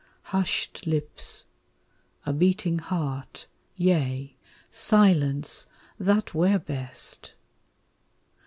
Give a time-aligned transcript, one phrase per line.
[0.33, 1.45] Hushed lips,
[2.25, 4.35] a beating heart, yea,
[4.71, 5.67] Silence,
[5.99, 7.35] that were best.